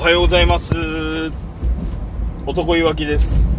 [0.00, 0.74] はようございます。
[2.46, 3.52] 男いわきです、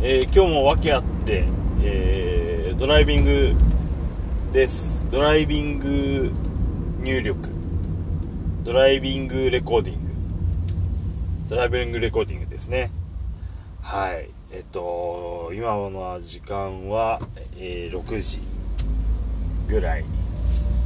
[0.00, 1.44] えー、今日も訳あって、
[1.82, 3.52] えー、ドライビング
[4.52, 5.10] です。
[5.10, 6.30] ドライビング
[7.00, 7.50] 入力。
[8.62, 10.10] ドライビングレコーディング。
[11.48, 12.92] ドライビングレコーディングですね。
[13.82, 14.30] はい。
[14.52, 17.18] えっと今の時間は、
[17.58, 18.38] えー、6時
[19.66, 20.04] ぐらい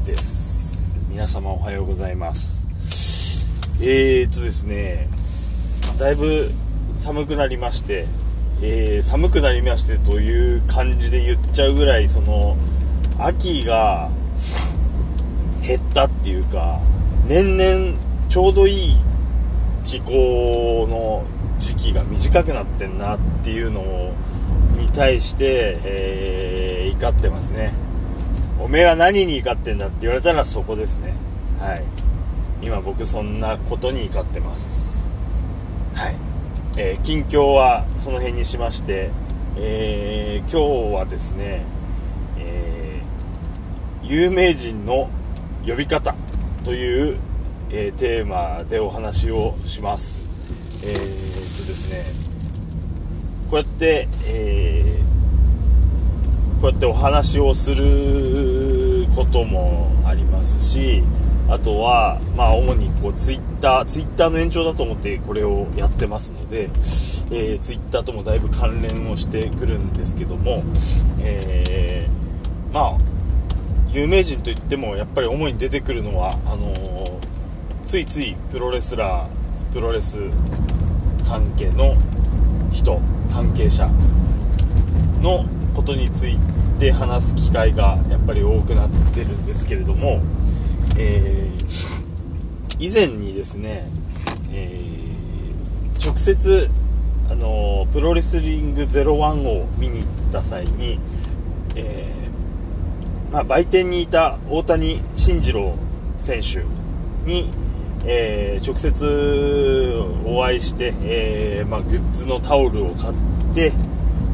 [0.06, 0.96] です。
[1.10, 2.67] 皆様おはようございます。
[3.80, 5.06] えー、っとですね、
[6.00, 6.50] だいぶ
[6.96, 8.06] 寒くなりまして、
[8.60, 12.56] えー、寒くなりましてという感じで言っちゃうぐらい、その、
[13.20, 14.10] 秋が
[15.62, 16.80] 減ったっていうか、
[17.28, 17.96] 年々
[18.28, 18.96] ちょうどいい
[19.84, 21.24] 気候の
[21.60, 24.12] 時期が短くなってんなっていうのを、
[24.76, 27.72] に対して、えー、怒ってますね。
[28.58, 31.14] おめえは何に怒ってんだって言われたらそこですね。
[31.60, 32.07] はい。
[32.62, 35.08] 今僕そんなことに怒ってます。
[35.94, 36.14] はい、
[36.76, 39.10] えー、近況はその辺にしまして、
[39.56, 41.62] えー、今日はですね、
[42.38, 45.08] えー、有名人の
[45.66, 46.14] 呼び方
[46.64, 47.18] という、
[47.70, 50.28] えテーマでお話をします。
[50.84, 52.28] えー、っとですね
[53.50, 54.98] こうやって、え
[56.60, 61.04] こうやってお話をすることもありますし
[61.50, 70.62] あとは、まあ、主にこうツイッター、ツイッターの延長だと思ってこれをやってますので、えー、ツイッターともだいぶ関連をしてくるんですけども、
[71.20, 72.98] えー、まあ、
[73.90, 80.18] 有名人といってもやっぱり主に出てくるのは、あのー、ついついプロレスラー、プロレス
[81.26, 81.94] 関係の
[82.70, 83.00] 人、
[83.32, 83.88] 関係者
[85.22, 86.36] のことについ
[86.78, 90.20] て話す機会がやっぱり多くなってるんですけれども、
[90.98, 93.86] えー、以前にですね、
[94.52, 96.68] えー、直接、
[97.30, 100.98] あのプロレスリング01を見に行った際に、
[101.76, 105.74] えー、まあ、売店にいた大谷慎次郎
[106.16, 106.64] 選手
[107.30, 107.50] に、
[108.04, 113.70] えー、直接お会いして、えー、まあ、グッズのタオルを買って、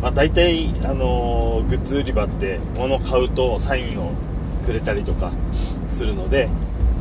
[0.00, 4.12] まあ、大体、あのグッズ売り場って物買うとサインを
[4.64, 5.30] くれたりとか
[5.90, 6.48] するので、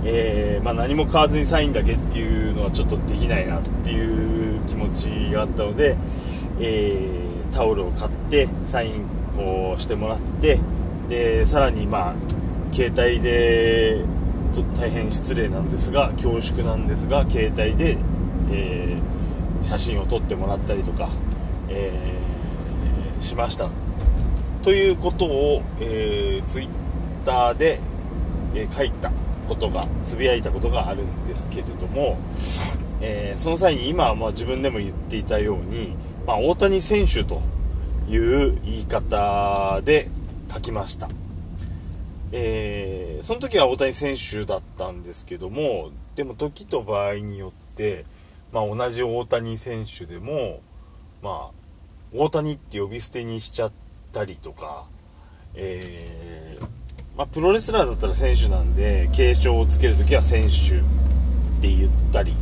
[0.06, 5.96] えー、まあ、何も買わずにサインだけっていうのはちょっとできないなっていう気持ちがあったので、
[6.59, 10.59] えー、タオルを買ってサインをしてもらって
[11.09, 12.13] でさらにまあ
[12.72, 14.03] 携帯で
[14.79, 17.97] 大変失礼なんですが恐縮なんですが携帯で、
[18.52, 21.09] えー、写真を撮ってもらったりとか、
[21.69, 22.13] え
[23.23, 23.69] しました。
[24.63, 26.82] ということを、えー、ツイッ
[27.25, 27.79] ターで、
[28.56, 29.11] え書いた
[29.47, 32.17] ことがつぶやいたことがあるんですけれども、
[33.01, 35.95] えー、その際に今はまあ自分でも言っていたように、
[36.25, 37.41] まあ、大谷選手と
[38.07, 40.07] いう言い方で
[40.51, 41.09] 書きました、
[42.31, 48.05] えー、その時は大谷選手だったんですけどもでも時と場合によって、
[48.51, 50.59] まあ、同じ大谷選手でも、
[51.22, 51.50] まあ、
[52.16, 53.72] 大谷って呼び捨てにしちゃっ
[54.13, 54.85] たりとか、
[55.55, 56.32] えー
[57.16, 62.34] まあ、プロレスラーだったら選手なんで継承をつけるときは選手って言ったり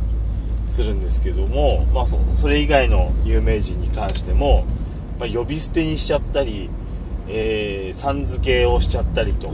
[0.70, 4.64] するんですけども、まあ、そそれ以外の有名人に関しても、
[5.20, 6.70] まあ、呼び捨てにしちゃったり、
[7.28, 9.52] えー、さん付けをしちゃったりと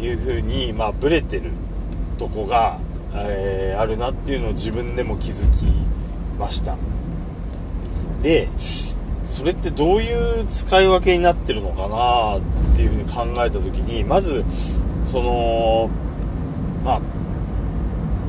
[0.00, 1.50] いうふうに、まあ、ブレてる
[2.16, 2.78] とこが、
[3.14, 5.66] えー、あるなっていうのを自分でも気づき
[6.38, 6.76] ました。
[8.22, 8.48] で
[9.26, 14.44] それってどういう使い分けになってるのかなっていうふうに考えた時にまず
[15.04, 15.90] その
[16.84, 17.00] まあ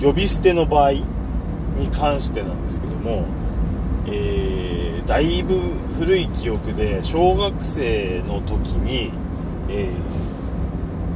[0.01, 3.25] 呼び捨ての場合に関してなんですけども、
[4.07, 5.59] えー、だいぶ
[5.99, 9.11] 古い記憶で小学生の時に、
[9.69, 9.91] え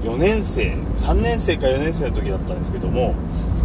[0.03, 3.16] ー、4年生3年生か4年生の時だったんですけども、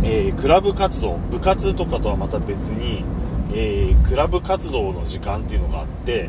[0.03, 3.05] えー、クラブ活動部活とかとはまた別に
[3.58, 6.29] えー、クラブ活動の時間っていうのがあって、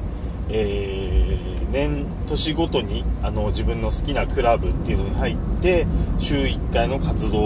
[0.50, 5.86] えー、年年ごとにあの自分の好きなクラブっていうのに入って
[6.20, 7.40] 週1回の活動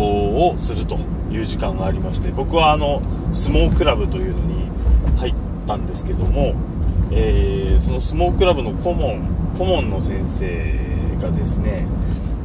[0.49, 0.97] をすると
[1.31, 3.01] いう時間がありまして僕はあの
[3.33, 4.69] 相撲クラブというのに
[5.17, 5.33] 入っ
[5.65, 6.53] たんですけども、
[7.11, 11.87] えー、その相撲クラブの顧問顧問の先生がですね、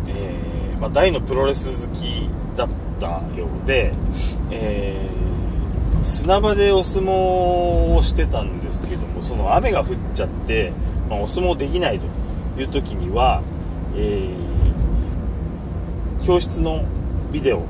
[0.09, 2.69] えー、まあ、大のプロレス好きだっ
[2.99, 3.93] たようで、
[4.51, 5.16] えー
[6.07, 7.11] 砂場でお相撲
[7.97, 10.73] をしてたんですけどもその雨が降っちゃって、
[11.11, 12.07] まあ、お相撲できないと
[12.61, 13.43] いう時には、
[13.97, 16.85] えー、教室の
[17.33, 17.65] ビデオ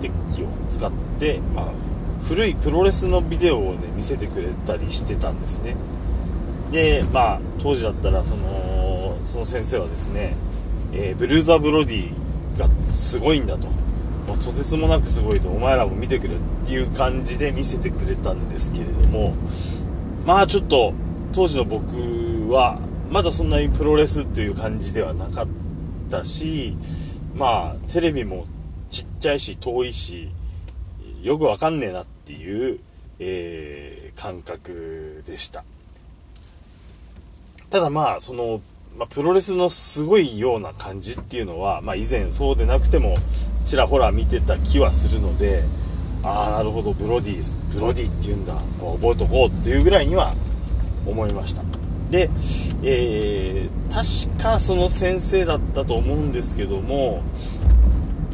[0.00, 0.90] デッキを使っ
[1.20, 1.66] て、まあ、
[2.28, 5.76] 古いプロレスのビデオをね見せてくれたりしてたんですね。
[6.72, 10.34] でまあ当時だったらそのその先生はですね、
[10.92, 13.68] えー、ブルーザ・ブロディがすごいんだと、
[14.44, 19.34] とてつもなくすごいとお前らも見てくれっていう感じで見せてくれたんですけれども
[20.24, 20.94] まあちょっと
[21.32, 21.86] 当時の僕
[22.50, 22.78] は
[23.10, 25.46] まだそんなにプロレスっていう感じではなかっ
[26.10, 26.76] たし
[27.34, 28.46] まあテレビも
[28.90, 30.30] ちっちゃいし遠いし
[31.22, 32.78] よくわかんねえなっていう、
[33.18, 35.64] えー、感覚でした。
[37.68, 38.60] ただまあその、
[38.98, 43.14] まあ、プロレスのすごいような感じっていうのは、まあ、以前そうでなくても
[43.64, 45.62] ちらほら見てた気はするので
[46.22, 50.34] ああなるほどブロディブロディって言うんだこう覚えとこうっていうぐらいには
[51.06, 51.62] 思いました。
[52.10, 52.30] で、
[52.82, 57.22] えー、確かその先生だったと思うんですけども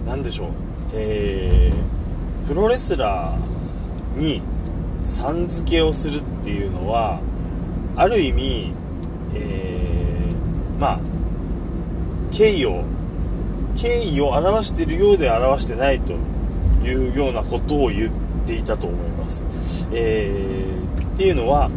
[0.06, 0.48] 何でしょう
[0.94, 4.42] えー、プロレスラーに
[5.02, 7.20] さん付けをするっていうのは
[7.96, 8.74] ある意味、
[9.34, 9.71] えー、
[10.82, 11.00] まあ
[12.32, 12.82] 敬意を
[13.76, 16.14] 敬意を表しているようで表してないと
[16.84, 18.12] いうようなことを言っ
[18.44, 21.70] ていたと思います、えー、っていうのは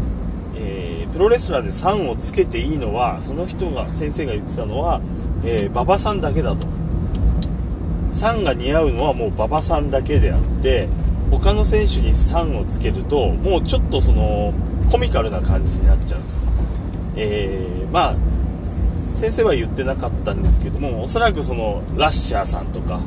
[0.55, 5.01] えプロレスラーで3をつけていいのはその人が先生が言ってたのは、
[5.45, 6.67] えー、馬場さんだけだと。
[8.11, 10.87] 3が似合うのはもう馬場さんだけであって
[11.31, 14.53] 他の選手に3をつけるともうちょっとその
[14.89, 16.27] コミカルな感じになっちゃうと、
[17.17, 18.15] えー、まあ
[19.15, 22.99] 先生は言ってなかったんですけどもおそらくそのラッシャーさんとか、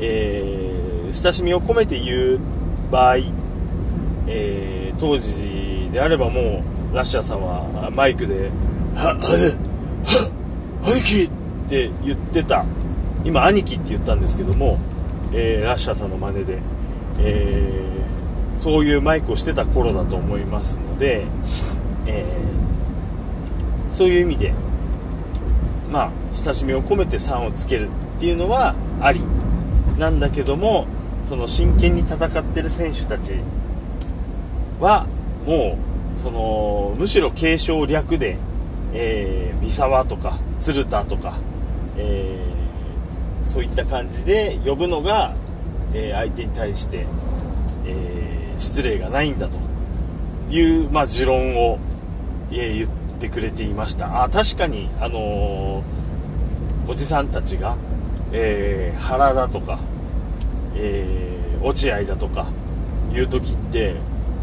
[0.00, 2.40] えー、親しみを込めて言う
[2.90, 3.16] 場合、
[4.28, 6.62] えー、当時であればも
[6.92, 8.50] うラッシャーさんはマイクで
[8.94, 9.22] 「はっ、は、
[10.04, 10.30] は、
[10.84, 12.64] 兄貴!」って言ってた
[13.24, 14.78] 今兄貴って言ったんですけども、
[15.32, 16.58] えー、ラッシャーさんの真似で、
[17.20, 21.24] えー、そういうマイクをしてた頃だと思いますので、
[22.06, 24.52] えー、そういう意味で
[25.92, 29.20] まあ親しみを込めて3をつけるっていうのはあり。
[29.98, 30.86] なんだけども
[31.24, 33.34] その真剣に戦ってる選手たち
[34.80, 35.06] は
[35.46, 35.78] も
[36.14, 38.36] うそのむしろ継承略で、
[38.94, 41.34] えー、三沢とか鶴田とか、
[41.96, 45.34] えー、そういった感じで呼ぶのが、
[45.94, 47.06] えー、相手に対して、
[47.86, 49.58] え、失礼がないんだと
[50.50, 51.36] いう、まあ、持論
[51.70, 51.78] を、
[52.52, 54.24] え、言ってくれていました。
[54.24, 55.18] あ確かに、あの
[56.88, 57.76] おじさんたちが、
[58.32, 59.78] えー原田とか、
[60.76, 62.46] え落合だとか
[63.12, 63.94] いう時って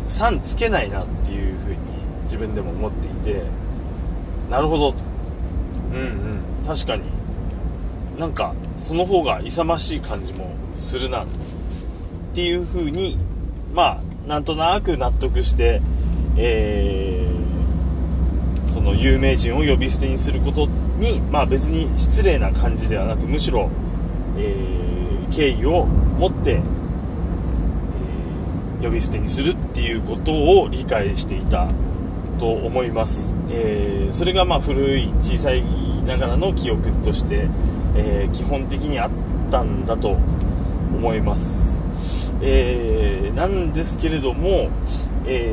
[0.07, 1.77] 3つけないなっていう風に
[2.23, 3.43] 自分でも思っていて
[4.49, 5.03] なるほどと。
[5.93, 6.65] うんうん。
[6.65, 7.03] 確かに。
[8.19, 11.27] なんかその方が勇ましい感じもするなっ
[12.33, 13.17] ていう風に
[13.73, 15.81] まあなんとなく納得して
[16.41, 17.18] えー、
[18.69, 23.71] その有名人を呼び捨てにすることにまあ別に失礼な感じではなくむしろ、
[24.37, 26.61] えー、敬意を持って
[28.81, 31.67] え呼び捨てにするっていうことを理解していた
[32.39, 35.63] と思います、えー、それがまあ古い小さい
[36.05, 37.47] ながらの記憶として、
[37.95, 39.11] えー、基本的にあっ
[39.51, 44.69] たんだと思います、えー、なんですけれども、
[45.25, 45.51] え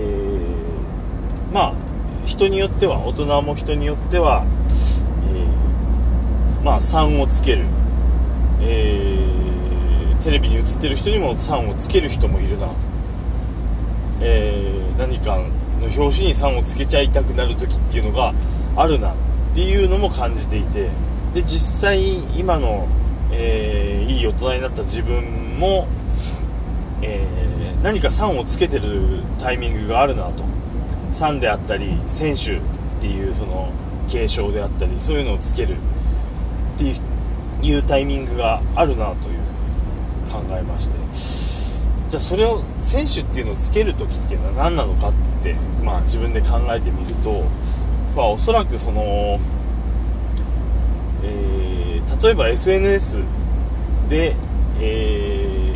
[1.52, 1.85] まあ
[2.26, 4.44] 人によっては大人も人によっては、
[6.60, 7.64] えまあ3をつける、
[8.60, 9.16] え
[10.22, 12.68] テレビに映ってる人にも3をつける人もいるな
[14.20, 15.44] えー、何かの
[15.86, 18.32] 表紙に3をつけちゃいたくなる時っていうのが
[18.76, 19.14] あるなっ
[19.54, 20.90] ていうのも感じていて。
[21.36, 22.00] で実際
[22.38, 22.88] 今の、
[23.30, 25.22] えー、いい大人になった自分
[25.58, 25.86] も、
[27.02, 30.45] えー、何か3をつけてるタイミングがあるなと。
[31.12, 32.60] 3であったり選手っ
[33.00, 33.72] ていうその
[34.08, 36.84] 継承であったりそういうのをつけるって
[37.66, 39.38] いうタイミングがあるなという
[40.26, 41.86] ふうに考えまして。
[42.08, 47.42] じゃあそれを選手っていうのをつける時っていうのは何なのかって、まあ、自分で考えてみると、
[48.14, 49.38] まあ、おそらくその、
[51.24, 53.24] えー、例えば SNS
[54.08, 54.36] で、
[54.80, 55.72] え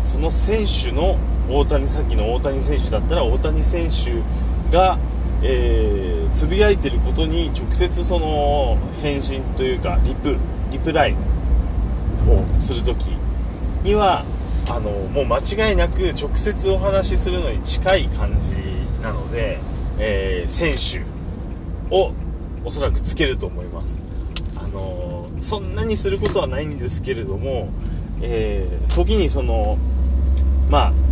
[0.00, 1.16] ー、その選手の
[1.54, 4.22] 大谷さっきの大谷選手だったら大谷選手
[4.76, 4.98] が、
[5.42, 10.36] えー、つぶやいてることに直接その返信というかリプ
[10.72, 11.14] リプライ
[12.26, 13.06] をするとき
[13.84, 14.24] には
[14.68, 15.38] あのもう間
[15.70, 18.56] 違いなく直接お話しするのに近い感じ
[19.00, 19.58] なので、
[20.00, 22.12] えー、選手を
[22.64, 24.00] おそらくつけると思います。
[24.58, 27.68] あのそんなにすることはないんですけれども、
[28.22, 29.76] えー、時にその
[30.70, 31.03] まあ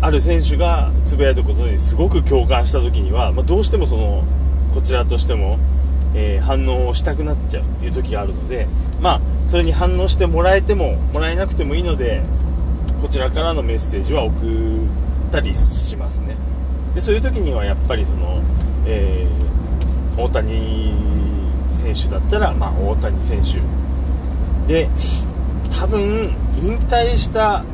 [0.00, 4.22] ある選手がつぶやいたことにすごく共感した時には、まあ、どうしてもその
[4.72, 5.58] こちらとしても、
[6.14, 8.66] えー、反応をしたくなっちゃうっていう時があるので
[9.00, 12.22] まあそれに反応してもらえてももらえなくてもいいので
[13.02, 16.36] こちらからのメッセージは送ったりしますね。
[16.94, 18.42] でそういう時にはやっぱりその、
[18.86, 20.94] えー、大谷
[21.72, 23.60] 選手だったら、まあ、大谷選手
[24.66, 24.88] で
[25.80, 26.00] 多分
[26.56, 27.64] 引退した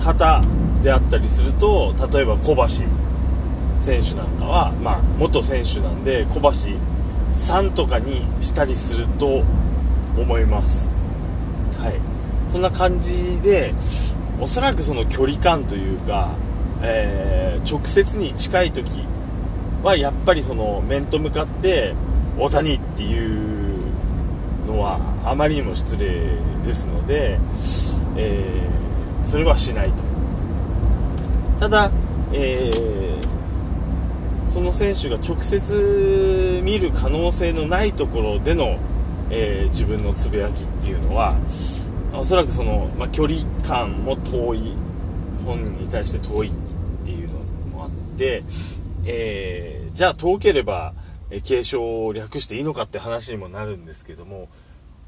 [0.00, 0.42] 方
[0.82, 2.68] であったりすると例えば小橋
[3.80, 6.78] 選手なんかは、まあ、元選手なんで小橋
[7.32, 9.42] さんとかにしたりすると
[10.16, 10.90] 思います。
[11.78, 11.94] はい。
[12.48, 13.74] そんな感じで
[14.40, 16.30] おそらくその距離感というか、
[16.82, 19.04] えー、直接に近い時
[19.82, 21.94] はやっぱりその面と向かって
[22.38, 23.78] 大谷っていう
[24.66, 26.06] のはあまりにも失礼
[26.64, 27.38] ですので、
[28.16, 30.05] えー、それはしないと。
[31.58, 31.90] ただ、
[32.32, 38.78] えー、その選手が直接見る可能性のないところでの、
[39.30, 41.34] えー、自分のつぶやきっていうのは
[42.12, 44.74] おそらくその、まあ、距離感も遠い
[45.44, 46.52] 本人に対して遠いっ
[47.04, 47.38] ていうの
[47.76, 48.42] もあって、
[49.06, 50.92] えー、じゃあ遠ければ、
[51.44, 54.48] 継承を略していいのかって話にもなるんですけども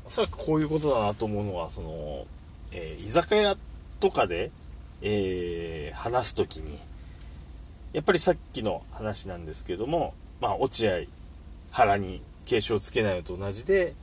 [0.05, 2.27] おそらくこういうことだなと思うのはその、
[2.73, 3.57] えー、居酒屋
[4.01, 4.51] とかで、
[5.03, 6.79] えー、話す時に
[7.93, 11.05] やっぱりさっきの話なんですけども、まあ、落合
[11.73, 13.95] 原に継承をつけないのと同じで、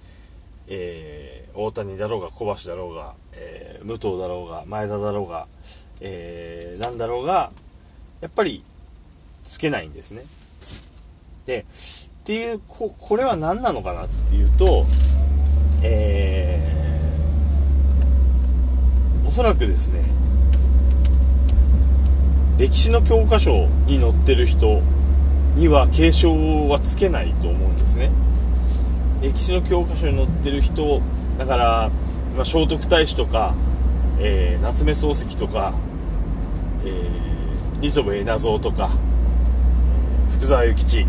[0.68, 5.48] えー、大谷だろうが小橋だろうが、えー、武藤だろうが前田だろうが、
[6.02, 7.52] えー、なんだろうが
[8.22, 8.64] やっぱり
[9.44, 10.24] つけないんですね。
[11.46, 14.84] でっていうここれは何なのかなっていうと、
[15.84, 20.25] えー、おそらくですね
[22.66, 24.82] 歴史の教科書に載ってる人
[25.56, 28.10] には継承はつけないと思うんですね。
[29.22, 31.00] 歴史の教科書に載ってる人
[31.38, 31.92] だから、
[32.36, 33.54] まあ、聖徳太子とか、
[34.20, 35.76] えー、夏目漱石とか、
[36.84, 38.90] えー、新渡戸稲造とか、
[40.26, 41.04] えー、福沢諭吉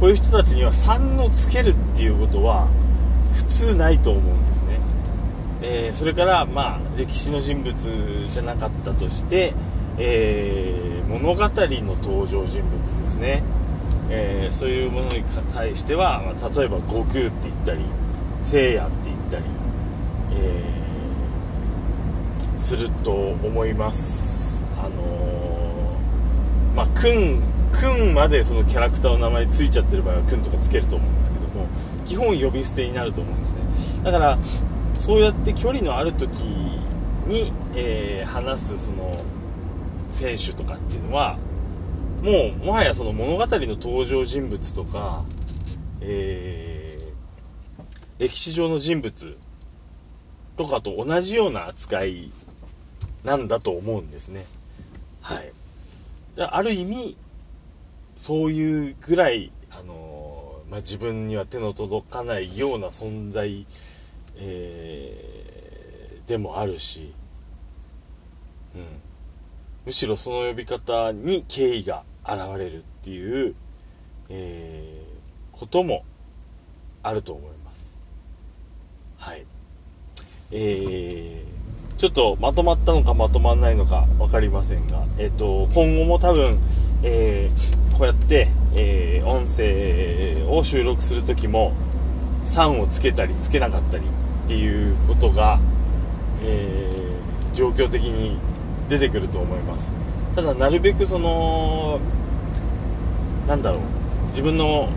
[0.00, 2.68] こういう人たちには3のつけるっていうことは
[3.34, 4.80] 普通ないと思うんですね、
[5.62, 7.74] えー、それからまあ歴史の人物
[8.26, 9.52] じゃなかったとして、
[9.98, 13.42] えー、物語の登場人物ですね。
[14.10, 17.80] えー、そういうものに対しては、まあ、例えば悟空って言ったり
[18.42, 19.44] 聖夜って言ったり、
[20.32, 24.66] えー、すると思います。
[24.78, 31.66] あのー、まあくんくんまでそのキャラクターの名前ついちゃってる場合はくんとかつけると思うんですけども
[32.04, 33.54] 基本呼び捨てになると思うんです
[33.98, 34.04] ね。
[34.04, 34.38] だから
[34.94, 36.40] そうやって距離のある時
[37.26, 39.12] に、えー、話すその
[40.14, 41.36] 選手とかっていうのは
[42.22, 42.30] も
[42.62, 45.24] うもはやその物語の登場人物とか、
[46.00, 49.36] えー、歴史上の人物
[50.56, 52.30] とかと同じような扱い
[53.24, 54.44] なんだと思うんですね。
[55.20, 55.52] はい。
[56.38, 57.16] ある意味、
[58.14, 63.66] そういうぐらい、あのー、まあ、自分には手の届かないような存在、
[64.38, 67.12] えー、でもあるし、
[68.76, 69.13] うん。
[69.86, 73.54] むしろその呼び方に敬意が現れるっていう、
[74.30, 76.04] えー、ことも
[77.02, 78.00] あると思います。
[79.18, 79.44] はい。
[80.52, 86.58] えー、ちょっとまとまったのかまとまらないのか分かりませんが、えっ、ー、と、今後も多分、
[87.02, 91.72] えー、こうやって、えー、音声を収録する時も、
[92.44, 94.04] 3をつけたりつけなかったり
[94.44, 95.58] っていうことが、
[96.42, 98.38] えー、状況的に
[98.88, 99.92] 出てくると思います。
[100.34, 102.00] ただなるべくその
[103.46, 103.80] なんだろう。
[104.28, 104.88] 自分の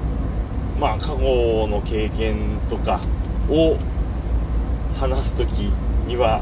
[0.79, 2.37] まあ過去の経験
[2.69, 2.99] とか
[3.49, 3.77] を
[4.99, 5.71] 話す時
[6.07, 6.41] には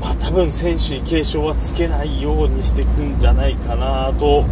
[0.00, 4.44] まあ多分選手に警鐘はつけないようにしていくんじゃないかなと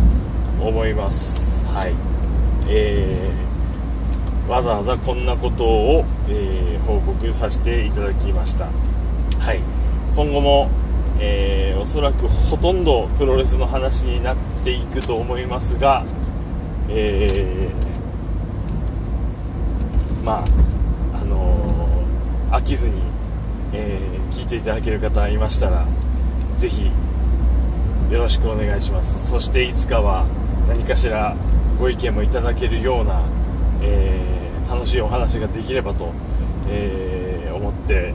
[0.61, 1.67] 思います。
[1.67, 1.95] はい。
[2.71, 8.67] えー、わざわざこんなことを、えー、報告させていただきました。
[9.39, 9.61] はい。
[10.15, 10.71] 今後も
[11.21, 16.05] えー、おそらくほとんどプロレスの話になっていくと思いますが、
[16.89, 20.45] えー、ま
[21.15, 23.03] ああのー、飽きずに、
[23.73, 23.99] え、
[24.31, 25.87] 聞いていただける方いましたら
[26.57, 26.91] ぜひ
[28.11, 29.29] よろしくお願いします。
[29.29, 30.25] そしていつかは
[30.67, 31.37] 何かしら
[31.79, 33.23] ご意見もいただけるような、
[33.83, 34.21] え
[34.69, 36.13] 楽しいお話ができればと、
[36.69, 38.15] え思って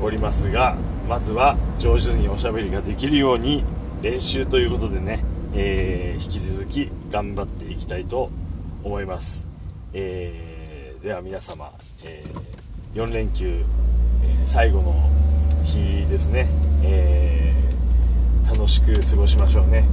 [0.00, 0.76] おりますが
[1.08, 3.64] まずは上手におしゃべりができるように
[4.02, 5.20] 練習ということでね、
[5.54, 8.30] えー、引き続き頑張っていきたいと
[8.82, 9.48] 思います、
[9.92, 11.70] えー、では皆様、
[12.04, 13.62] えー、4連休、
[14.24, 14.94] え最後の
[15.64, 16.46] 日ですね、
[16.84, 17.52] え
[18.52, 19.84] 楽しく過ごしましょうね。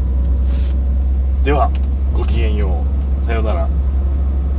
[1.43, 1.71] では
[2.13, 2.83] ごきげんよ
[3.21, 3.25] う。
[3.25, 3.78] さようなら。